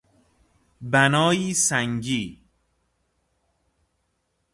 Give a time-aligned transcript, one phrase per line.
[0.81, 2.39] بنایی سنگی